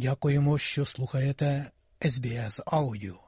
Дякуємо, 0.00 0.58
що 0.58 0.84
слухаєте 0.84 1.70
SBS 2.00 2.60
Аудіо. 2.66 3.20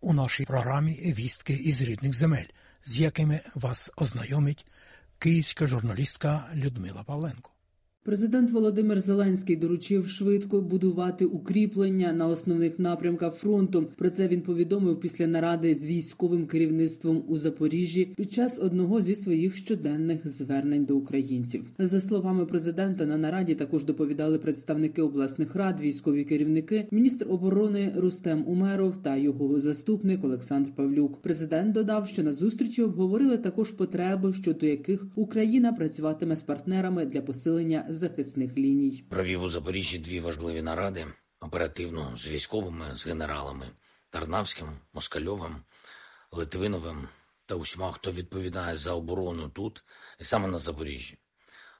У 0.00 0.12
нашій 0.12 0.44
програмі 0.44 0.92
вістки 0.92 1.52
із 1.52 1.82
рідних 1.82 2.14
земель, 2.14 2.46
з 2.84 2.98
якими 2.98 3.40
вас 3.54 3.90
ознайомить 3.96 4.66
київська 5.18 5.66
журналістка 5.66 6.50
Людмила 6.54 7.02
Павленко. 7.02 7.50
Президент 8.08 8.50
Володимир 8.50 9.00
Зеленський 9.00 9.56
доручив 9.56 10.08
швидко 10.08 10.60
будувати 10.60 11.24
укріплення 11.24 12.12
на 12.12 12.26
основних 12.26 12.78
напрямках 12.78 13.34
фронту. 13.34 13.86
Про 13.96 14.10
це 14.10 14.28
він 14.28 14.40
повідомив 14.40 15.00
після 15.00 15.26
наради 15.26 15.74
з 15.74 15.86
військовим 15.86 16.46
керівництвом 16.46 17.24
у 17.28 17.38
Запоріжжі 17.38 18.14
під 18.16 18.32
час 18.32 18.58
одного 18.58 19.02
зі 19.02 19.14
своїх 19.14 19.56
щоденних 19.56 20.28
звернень 20.28 20.84
до 20.84 20.96
українців. 20.96 21.64
За 21.78 22.00
словами 22.00 22.46
президента, 22.46 23.06
на 23.06 23.18
нараді 23.18 23.54
також 23.54 23.84
доповідали 23.84 24.38
представники 24.38 25.02
обласних 25.02 25.54
рад, 25.54 25.80
військові 25.80 26.24
керівники, 26.24 26.88
міністр 26.90 27.26
оборони 27.30 27.92
Рустем 27.96 28.44
Умеров 28.46 28.94
та 29.02 29.16
його 29.16 29.60
заступник 29.60 30.24
Олександр 30.24 30.70
Павлюк. 30.76 31.22
Президент 31.22 31.72
додав, 31.72 32.08
що 32.08 32.22
на 32.22 32.32
зустрічі 32.32 32.82
обговорили 32.82 33.38
також 33.38 33.72
потреби, 33.72 34.32
щодо 34.32 34.66
яких 34.66 35.06
Україна 35.14 35.72
працюватиме 35.72 36.36
з 36.36 36.42
партнерами 36.42 37.06
для 37.06 37.20
посилення 37.20 37.84
захисних 37.98 38.56
ліній. 38.56 39.04
Провів 39.10 39.42
у 39.42 39.48
Запоріжжі 39.48 39.98
дві 39.98 40.20
важливі 40.20 40.62
наради 40.62 41.06
оперативно 41.40 42.16
з 42.16 42.28
військовими, 42.28 42.96
з 42.96 43.06
генералами 43.06 43.70
Тарнавським, 44.10 44.68
Москальовим, 44.92 45.56
Литвиновим 46.32 47.08
та 47.46 47.54
усіма, 47.54 47.92
хто 47.92 48.12
відповідає 48.12 48.76
за 48.76 48.92
оборону 48.92 49.48
тут 49.48 49.84
і 50.20 50.24
саме 50.24 50.48
на 50.48 50.58
Запоріжжі. 50.58 51.18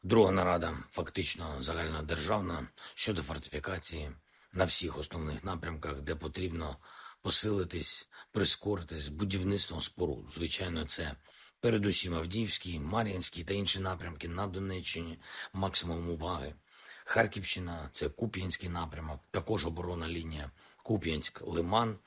Друга 0.02 0.32
нарада, 0.32 0.78
фактично 0.90 1.62
загальнодержавна, 1.62 2.68
щодо 2.94 3.22
фортифікації 3.22 4.10
на 4.52 4.64
всіх 4.64 4.98
основних 4.98 5.44
напрямках, 5.44 6.00
де 6.00 6.14
потрібно 6.14 6.76
посилитись, 7.22 8.08
прискоритись 8.32 9.08
будівництвом 9.08 9.80
споруд. 9.80 10.30
Звичайно, 10.34 10.84
це 10.84 11.14
Передусім 11.60 12.14
Авдіївський, 12.14 12.80
Мар'їнський 12.80 13.44
та 13.44 13.54
інші 13.54 13.80
напрямки 13.80 14.28
на 14.28 14.46
Донеччині 14.46 15.18
максимум 15.52 16.10
уваги. 16.10 16.54
Харківщина 17.04 17.88
це 17.92 18.08
Куп'янський 18.08 18.68
напрямок, 18.68 19.20
також 19.30 19.66
оборона 19.66 20.08
лінія 20.08 20.50
Куп'янськ, 20.82 21.42
Лиман, 21.42 21.98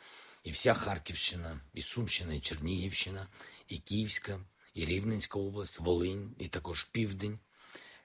і 0.44 0.52
вся 0.52 0.74
Харківщина, 0.74 1.60
і 1.74 1.82
Сумщина, 1.82 2.34
і 2.34 2.40
Чернігівщина, 2.40 3.28
і 3.68 3.78
Київська, 3.78 4.40
і 4.74 4.86
Рівненська 4.86 5.40
область, 5.40 5.80
Волинь, 5.80 6.36
і 6.40 6.48
також 6.48 6.84
Південь, 6.84 7.40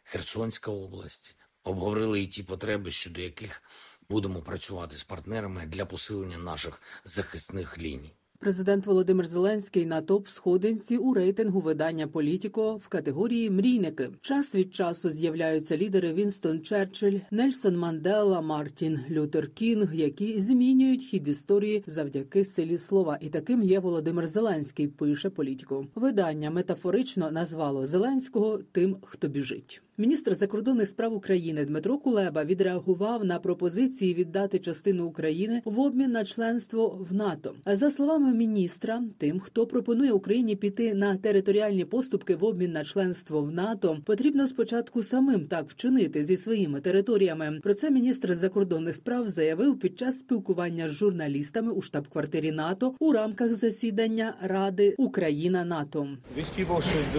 Херсонська 0.05 0.71
область. 0.71 1.37
Обговорили 1.65 2.23
і 2.23 2.27
ті 2.27 2.43
потреби, 2.43 2.91
щодо 2.91 3.21
яких 3.21 3.63
будемо 4.09 4.43
працювати 4.43 4.97
з 4.97 5.05
партнерами 5.05 5.67
для 5.67 5.87
посилення 5.87 6.39
наших 6.39 6.83
захисних 7.05 7.79
ліній. 7.79 8.15
Президент 8.39 8.87
Володимир 8.87 9.27
Зеленський 9.27 9.87
на 9.87 10.01
топ 10.01 10.29
сходинці 10.29 10.97
у 10.97 11.15
рейтингу 11.15 11.61
видання 11.61 12.07
Політіко 12.07 12.77
в 12.77 12.89
категорії 12.89 13.51
Мрійники. 13.51 14.11
Час 14.21 14.55
від 14.55 14.75
часу 14.75 15.11
з'являються 15.11 15.77
лідери 15.77 16.13
Вінстон 16.13 16.61
Черчилль, 16.61 17.19
Нельсон 17.31 17.79
Мандела, 17.79 18.41
Мартін 18.41 19.01
Лютер 19.11 19.49
Кінг, 19.51 19.95
які 19.95 20.41
змінюють 20.41 21.03
хід 21.03 21.29
історії 21.29 21.85
завдяки 21.87 22.45
силі 22.45 22.79
слова. 22.79 23.19
І 23.21 23.29
таким 23.29 23.63
є 23.63 23.81
Володимир 23.81 24.27
Зеленський. 24.27 24.89
Пише 24.89 25.31
Політіко. 25.31 25.87
Видання 25.95 26.51
метафорично 26.51 27.31
назвало 27.31 27.87
Зеленського 27.87 28.61
тим, 28.73 28.97
хто 29.03 29.29
біжить. 29.29 29.83
Міністр 29.99 30.35
закордонних 30.35 30.89
справ 30.89 31.15
України 31.15 31.65
Дмитро 31.65 31.99
Кулеба 31.99 32.45
відреагував 32.45 33.25
на 33.25 33.39
пропозиції 33.39 34.15
віддати 34.15 34.59
частину 34.59 35.07
України 35.07 35.63
в 35.65 35.81
обмін 35.81 36.11
на 36.11 36.25
членство 36.25 37.07
в 37.11 37.15
НАТО. 37.15 37.55
За 37.67 37.91
словами 37.91 38.26
міністра, 38.31 39.03
тим, 39.19 39.41
хто 39.41 39.67
пропонує 39.67 40.13
Україні 40.13 40.57
піти 40.57 40.95
на 40.95 41.17
територіальні 41.17 41.85
поступки 41.85 42.37
в 42.37 42.45
обмін 42.45 42.73
на 42.73 42.85
членство 42.85 43.43
в 43.43 43.51
НАТО, 43.51 43.99
потрібно 44.05 44.47
спочатку 44.47 45.03
самим 45.03 45.47
так 45.47 45.71
вчинити 45.71 46.25
зі 46.25 46.37
своїми 46.37 46.81
територіями. 46.81 47.61
Про 47.63 47.75
це 47.75 47.91
міністр 47.91 48.35
закордонних 48.35 48.97
справ 48.97 49.29
заявив 49.29 49.79
під 49.79 49.99
час 49.99 50.19
спілкування 50.19 50.89
з 50.89 50.93
журналістами 50.93 51.73
у 51.73 51.83
штаб-квартирі 51.83 52.53
НАТО 52.53 52.95
у 52.99 53.13
рамках 53.13 53.55
засідання 53.55 54.35
Ради 54.41 54.95
Україна 54.99 55.65
НАТО. 55.65 56.09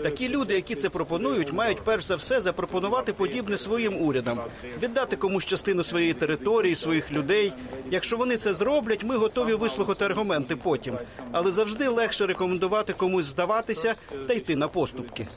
Такі 0.03 0.29
люди, 0.29 0.53
які 0.53 0.75
це 0.75 0.89
пропонують, 0.89 1.53
мають 1.53 1.81
перш 1.83 2.03
за 2.03 2.15
все 2.15 2.41
запропонувати 2.41 3.13
подібне 3.13 3.57
своїм 3.57 4.01
урядам, 4.01 4.39
віддати 4.83 5.15
комусь 5.15 5.45
частину 5.45 5.83
своєї 5.83 6.13
території, 6.13 6.75
своїх 6.75 7.11
людей. 7.11 7.53
Якщо 7.91 8.17
вони 8.17 8.37
це 8.37 8.53
зроблять, 8.53 9.03
ми 9.03 9.17
готові 9.17 9.53
вислухати 9.53 10.05
аргументи 10.05 10.55
потім, 10.55 10.96
але 11.31 11.51
завжди 11.51 11.87
легше 11.87 12.25
рекомендувати 12.25 12.93
комусь 12.93 13.25
здаватися 13.25 13.95
та 14.27 14.33
йти 14.33 14.55
на 14.55 14.67
поступки. 14.67 15.27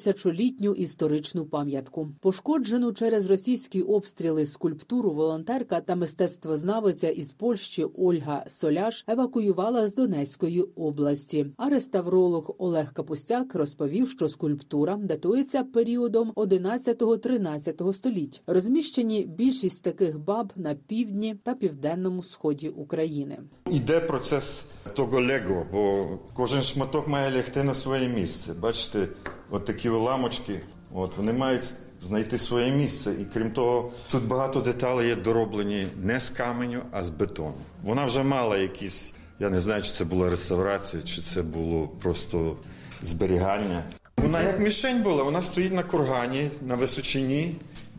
двотисячолітню 0.08 0.74
історичну 0.74 1.46
пам'ятку. 1.46 2.08
Пошкоджену 2.20 2.94
через 2.94 3.30
російські 3.30 3.82
обстріли 3.82 4.46
скульптуру 4.46 5.12
волонтерка 5.12 5.82
та 5.82 5.96
мистецтвознавиця 5.96 7.10
із 7.10 7.32
Польщі 7.32 7.86
Ольга 7.98 8.46
Соляш 8.50 9.04
евакуювала 9.08 9.88
з 9.88 9.96
Донецької 9.96 10.62
області. 10.62 11.46
А 11.58 11.70
реставролог 11.70 12.56
Олег 12.58 12.94
Капустяк 12.94 13.56
розповів, 13.56 14.10
що 14.10 14.28
скульптура 14.28 14.98
датується 14.98 15.64
періодом 15.64 16.32
11-13 16.36 17.94
століть. 17.94 18.42
Розміщені 18.48 19.26
більшість 19.26 19.82
таких 19.82 20.20
баб 20.20 20.54
на 20.56 20.76
півдні 20.76 21.36
та 21.44 21.54
південному 21.54 22.24
сході 22.24 22.70
України. 22.70 23.40
Іде 23.72 24.00
процес 24.00 24.72
того 24.88 25.22
лего, 25.22 25.66
бо 25.72 26.08
кожен 26.34 26.62
шматок 26.62 27.08
має 27.08 27.32
лягти 27.32 27.64
на 27.64 27.74
своє 27.74 28.08
місце. 28.08 28.54
Бачите, 28.54 29.08
от 29.50 29.66
такі 29.66 29.90
ламочки, 29.90 30.60
от 30.94 31.18
вони 31.18 31.34
мають 31.34 31.74
знайти 32.02 32.38
своє 32.38 32.72
місце. 32.72 33.12
І 33.12 33.26
крім 33.34 33.52
того, 33.52 33.92
тут 34.12 34.24
багато 34.24 34.62
деталей 34.62 35.08
є 35.08 35.16
дороблені 35.16 35.88
не 36.04 36.20
з 36.20 36.30
каменю, 36.30 36.82
а 36.92 37.04
з 37.04 37.10
бетону. 37.10 37.54
Вона 37.84 38.06
вже 38.06 38.24
мала 38.24 38.58
якісь, 38.58 39.14
я 39.40 39.50
не 39.50 39.60
знаю, 39.60 39.82
чи 39.82 39.92
це 39.92 40.06
була 40.06 40.30
реставрація, 40.30 41.04
чи 41.04 41.22
це 41.22 41.42
було 41.42 41.88
просто 41.88 42.56
зберігання. 43.04 43.84
Вона 44.18 44.42
як 44.44 44.60
мішень 44.60 45.04
була, 45.04 45.24
вона 45.24 45.42
стоїть 45.42 45.74
на 45.74 45.84
кургані, 45.84 46.50
на 46.62 46.76
височині, 46.76 47.56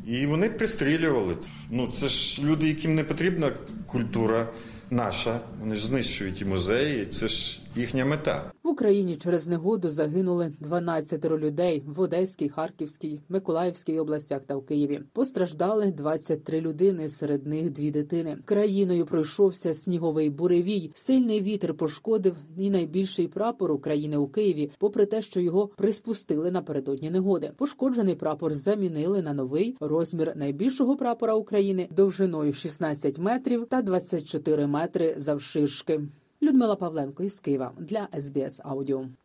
і 0.06 0.26
вони 0.26 0.50
пристрілювали. 0.50 1.34
Ну 1.70 1.86
це 1.86 2.08
ж 2.08 2.42
люди, 2.42 2.68
яким 2.68 2.94
не 2.94 3.04
потрібна 3.04 3.52
культура 3.86 4.46
наша. 4.90 5.40
Вони 5.60 5.74
ж 5.74 5.86
знищують 5.86 6.40
і 6.40 6.44
музеї. 6.44 7.06
Це 7.06 7.28
ж 7.28 7.60
їхня 7.78 8.04
мета. 8.04 8.52
В 8.62 8.68
Україні 8.68 9.16
через 9.16 9.48
негоду 9.48 9.88
загинули 9.88 10.52
12 10.60 11.24
людей 11.24 11.82
в 11.86 12.00
Одеській, 12.00 12.48
Харківській, 12.48 13.20
Миколаївській 13.28 13.98
областях 13.98 14.40
та 14.46 14.56
в 14.56 14.66
Києві. 14.66 15.00
Постраждали 15.12 15.92
23 15.92 16.60
людини, 16.60 17.08
серед 17.08 17.46
них 17.46 17.70
дві 17.70 17.90
дитини. 17.90 18.38
Країною 18.44 19.06
пройшовся 19.06 19.74
сніговий 19.74 20.30
буревій. 20.30 20.90
Сильний 20.94 21.42
вітер 21.42 21.74
пошкодив 21.74 22.36
і 22.56 22.70
найбільший 22.70 23.28
прапор 23.28 23.72
України 23.72 24.16
у 24.16 24.26
Києві, 24.26 24.70
попри 24.78 25.06
те, 25.06 25.22
що 25.22 25.40
його 25.40 25.66
приспустили 25.66 26.50
напередодні 26.50 27.10
негоди. 27.10 27.52
Пошкоджений 27.56 28.14
прапор 28.14 28.54
замінили 28.54 29.22
на 29.22 29.32
новий 29.32 29.76
розмір 29.80 30.32
найбільшого 30.36 30.96
прапора 30.96 31.34
України 31.34 31.88
довжиною 31.90 32.52
16 32.52 33.18
метрів 33.18 33.66
та 33.66 33.82
24 33.82 34.66
метри 34.66 35.14
завширшки. 35.18 36.00
Людмила 36.42 36.76
Павленко 36.76 37.22
із 37.22 37.40
Києва 37.40 37.72
для 37.78 38.08
СБС 38.20 38.60
Аудіо. 38.64 39.08